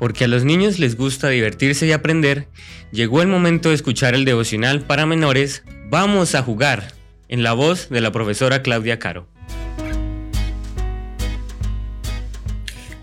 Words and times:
porque 0.00 0.24
a 0.24 0.28
los 0.28 0.44
niños 0.44 0.80
les 0.80 0.96
gusta 0.96 1.28
divertirse 1.28 1.86
y 1.86 1.92
aprender, 1.92 2.48
llegó 2.90 3.20
el 3.22 3.28
momento 3.28 3.68
de 3.68 3.76
escuchar 3.76 4.14
el 4.14 4.24
devocional 4.24 4.80
para 4.80 5.06
menores 5.06 5.62
Vamos 5.90 6.34
a 6.36 6.42
jugar, 6.42 6.94
en 7.28 7.42
la 7.42 7.52
voz 7.52 7.90
de 7.90 8.00
la 8.00 8.10
profesora 8.10 8.62
Claudia 8.62 8.98
Caro. 8.98 9.26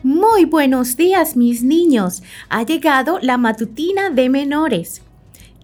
Muy 0.04 0.46
buenos 0.46 0.96
días 0.96 1.36
mis 1.36 1.64
niños, 1.64 2.24
ha 2.50 2.64
llegado 2.64 3.20
la 3.22 3.38
matutina 3.38 4.10
de 4.10 4.30
menores. 4.30 5.02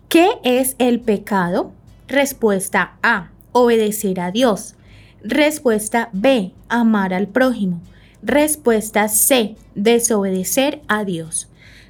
¿Qué 0.10 0.28
es 0.44 0.76
el 0.80 1.00
pecado? 1.00 1.72
Respuesta 2.08 2.98
A, 3.02 3.32
obedecer 3.54 4.20
a 4.20 4.32
Dios. 4.32 4.76
Respuesta 5.24 6.10
B, 6.12 6.52
amar 6.70 7.14
al 7.14 7.28
prójimo. 7.28 7.82
Respuesta 8.26 9.10
C, 9.10 9.58
desobedecer 9.76 10.82
a 10.88 11.04
Dios. 11.04 11.50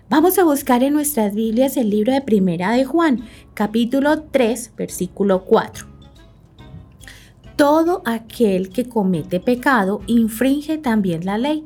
Vamos 0.10 0.40
a 0.40 0.44
buscar 0.44 0.82
en 0.82 0.94
nuestras 0.94 1.36
Biblias 1.36 1.78
el 1.78 1.92
libro 1.92 2.12
de 2.12 2.22
Primera 2.22 2.72
de 2.72 2.86
Juan, 2.86 3.24
capítulo 3.54 4.24
3, 4.24 4.72
versículo 4.76 5.46
4. 5.46 5.86
Todo 7.56 8.02
aquel 8.06 8.70
que 8.70 8.90
comete 8.90 9.40
pecado 9.40 10.02
infringe 10.08 10.80
también 10.80 11.24
la 11.24 11.38
ley, 11.38 11.66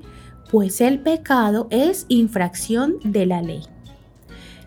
pues 0.52 0.82
el 0.82 1.00
pecado 1.00 1.68
es 1.70 2.06
infracción 2.10 2.98
de 3.06 3.26
la 3.26 3.42
ley. 3.42 3.62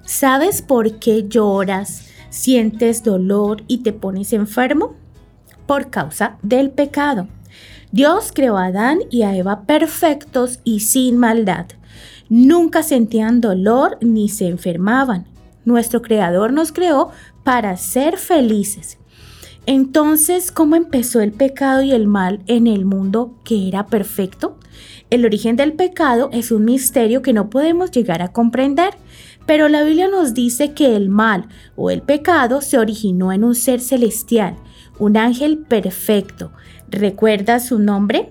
¿Sabes 0.07 0.63
por 0.63 0.99
qué 0.99 1.27
lloras, 1.29 2.09
sientes 2.31 3.03
dolor 3.03 3.65
y 3.67 3.83
te 3.83 3.93
pones 3.93 4.33
enfermo? 4.33 4.95
Por 5.67 5.91
causa 5.91 6.39
del 6.41 6.71
pecado. 6.71 7.29
Dios 7.93 8.31
creó 8.33 8.57
a 8.57 8.67
Adán 8.67 9.01
y 9.11 9.23
a 9.23 9.37
Eva 9.37 9.63
perfectos 9.63 10.61
y 10.63 10.81
sin 10.81 11.19
maldad. 11.19 11.67
Nunca 12.29 12.85
sentían 12.85 13.41
dolor 13.41 13.99
ni 14.01 14.29
se 14.29 14.47
enfermaban. 14.47 15.27
Nuestro 15.65 16.01
Creador 16.01 16.53
nos 16.53 16.71
creó 16.71 17.11
para 17.43 17.77
ser 17.77 18.17
felices. 18.17 18.99
Entonces, 19.67 20.53
¿cómo 20.53 20.77
empezó 20.77 21.21
el 21.21 21.33
pecado 21.33 21.83
y 21.83 21.93
el 21.93 22.07
mal 22.07 22.41
en 22.47 22.69
el 22.69 22.85
mundo 22.85 23.35
que 23.45 23.67
era 23.67 23.87
perfecto? 23.87 24.57
El 25.11 25.25
origen 25.25 25.57
del 25.57 25.73
pecado 25.73 26.31
es 26.33 26.53
un 26.53 26.65
misterio 26.65 27.23
que 27.23 27.33
no 27.33 27.51
podemos 27.51 27.91
llegar 27.91 28.23
a 28.23 28.33
comprender, 28.33 28.95
pero 29.47 29.69
la 29.69 29.83
Biblia 29.83 30.07
nos 30.07 30.33
dice 30.33 30.73
que 30.73 30.95
el 30.95 31.09
mal 31.09 31.49
o 31.75 31.91
el 31.91 32.03
pecado 32.03 32.63
se 32.63 32.79
originó 32.79 33.33
en 33.33 33.43
un 33.43 33.57
ser 33.57 33.81
celestial, 33.81 34.57
un 35.01 35.17
ángel 35.17 35.59
perfecto. 35.59 36.53
¿Recuerda 36.89 37.59
su 37.59 37.81
nombre? 37.81 38.31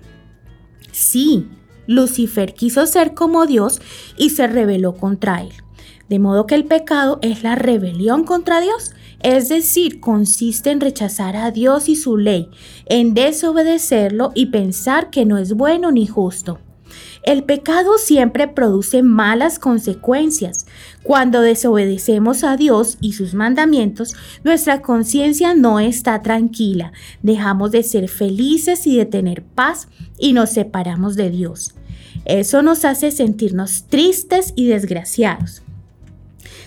Sí, 0.91 1.47
Lucifer 1.87 2.53
quiso 2.53 2.85
ser 2.85 3.13
como 3.13 3.45
Dios 3.45 3.81
y 4.15 4.29
se 4.29 4.47
rebeló 4.47 4.95
contra 4.95 5.41
él. 5.41 5.51
De 6.07 6.19
modo 6.19 6.45
que 6.45 6.55
el 6.55 6.65
pecado 6.65 7.19
es 7.21 7.43
la 7.43 7.55
rebelión 7.55 8.23
contra 8.23 8.61
Dios, 8.61 8.91
es 9.21 9.49
decir, 9.49 9.99
consiste 9.99 10.71
en 10.71 10.79
rechazar 10.79 11.35
a 11.35 11.51
Dios 11.51 11.89
y 11.89 11.95
su 11.95 12.17
ley, 12.17 12.49
en 12.85 13.13
desobedecerlo 13.13 14.31
y 14.33 14.47
pensar 14.47 15.09
que 15.09 15.25
no 15.25 15.37
es 15.37 15.53
bueno 15.53 15.91
ni 15.91 16.07
justo. 16.07 16.59
El 17.23 17.43
pecado 17.43 17.97
siempre 17.97 18.47
produce 18.47 19.03
malas 19.03 19.59
consecuencias. 19.59 20.65
Cuando 21.03 21.41
desobedecemos 21.41 22.43
a 22.43 22.57
Dios 22.57 22.97
y 23.01 23.13
sus 23.13 23.33
mandamientos, 23.33 24.15
nuestra 24.43 24.81
conciencia 24.81 25.53
no 25.53 25.79
está 25.79 26.21
tranquila, 26.21 26.91
dejamos 27.21 27.71
de 27.71 27.83
ser 27.83 28.07
felices 28.09 28.87
y 28.87 28.97
de 28.97 29.05
tener 29.05 29.43
paz 29.43 29.87
y 30.17 30.33
nos 30.33 30.51
separamos 30.51 31.15
de 31.15 31.29
Dios. 31.29 31.73
Eso 32.25 32.61
nos 32.61 32.85
hace 32.85 33.11
sentirnos 33.11 33.85
tristes 33.87 34.53
y 34.55 34.67
desgraciados. 34.67 35.63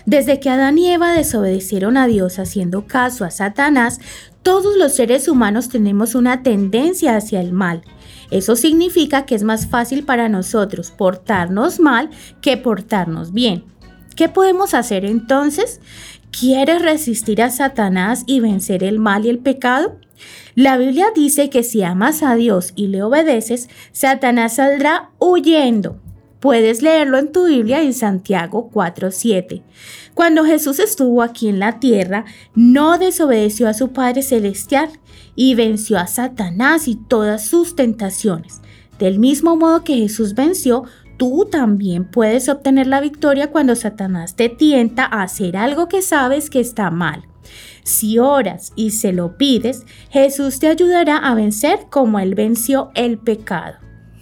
Desde 0.05 0.39
que 0.39 0.49
Adán 0.49 0.77
y 0.77 0.91
Eva 0.91 1.13
desobedecieron 1.13 1.95
a 1.95 2.07
Dios 2.07 2.39
haciendo 2.39 2.85
caso 2.87 3.23
a 3.23 3.31
Satanás, 3.31 3.99
todos 4.41 4.75
los 4.75 4.93
seres 4.93 5.29
humanos 5.29 5.69
tenemos 5.69 6.15
una 6.15 6.43
tendencia 6.43 7.15
hacia 7.15 7.39
el 7.39 7.53
mal. 7.53 7.83
Eso 8.31 8.55
significa 8.55 9.25
que 9.25 9.35
es 9.35 9.43
más 9.43 9.67
fácil 9.67 10.03
para 10.03 10.29
nosotros 10.29 10.91
portarnos 10.91 11.79
mal 11.79 12.09
que 12.41 12.57
portarnos 12.57 13.33
bien. 13.33 13.65
¿Qué 14.15 14.29
podemos 14.29 14.73
hacer 14.73 15.05
entonces? 15.05 15.79
¿Quieres 16.31 16.81
resistir 16.81 17.41
a 17.41 17.49
Satanás 17.49 18.23
y 18.25 18.39
vencer 18.39 18.83
el 18.83 18.99
mal 18.99 19.25
y 19.25 19.29
el 19.29 19.39
pecado? 19.39 19.97
La 20.55 20.77
Biblia 20.77 21.07
dice 21.15 21.49
que 21.49 21.63
si 21.63 21.83
amas 21.83 22.21
a 22.21 22.35
Dios 22.35 22.73
y 22.75 22.87
le 22.87 23.01
obedeces, 23.03 23.69
Satanás 23.91 24.55
saldrá 24.55 25.09
huyendo. 25.19 25.99
Puedes 26.43 26.81
leerlo 26.81 27.19
en 27.19 27.31
tu 27.31 27.45
Biblia 27.45 27.81
en 27.83 27.93
Santiago 27.93 28.69
4:7. 28.69 29.63
Cuando 30.13 30.43
Jesús 30.43 30.79
estuvo 30.79 31.21
aquí 31.21 31.47
en 31.47 31.57
la 31.57 31.79
tierra, 31.79 32.25
no 32.53 32.97
desobedeció 32.97 33.69
a 33.69 33.73
su 33.73 33.93
Padre 33.93 34.23
Celestial 34.23 34.89
y 35.37 35.55
venció 35.55 35.97
a 35.97 36.05
Satanás 36.05 36.89
y 36.89 36.95
todas 36.95 37.45
sus 37.45 37.77
tentaciones. 37.77 38.59
Del 38.99 39.19
mismo 39.19 39.55
modo 39.55 39.85
que 39.85 39.95
Jesús 39.95 40.33
venció, 40.33 40.83
tú 41.15 41.47
también 41.49 42.03
puedes 42.03 42.49
obtener 42.49 42.87
la 42.87 42.99
victoria 42.99 43.49
cuando 43.49 43.73
Satanás 43.77 44.35
te 44.35 44.49
tienta 44.49 45.05
a 45.05 45.23
hacer 45.23 45.55
algo 45.55 45.87
que 45.87 46.01
sabes 46.01 46.49
que 46.49 46.59
está 46.59 46.91
mal. 46.91 47.23
Si 47.85 48.19
oras 48.19 48.73
y 48.75 48.89
se 48.89 49.13
lo 49.13 49.37
pides, 49.37 49.85
Jesús 50.09 50.59
te 50.59 50.67
ayudará 50.67 51.15
a 51.15 51.35
vencer 51.35 51.87
como 51.89 52.19
Él 52.19 52.35
venció 52.35 52.91
el 52.95 53.17
pecado. 53.17 53.82